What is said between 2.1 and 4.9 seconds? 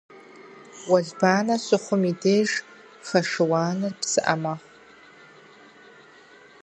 и деж фэ шыуар псыӏэ мэхъу.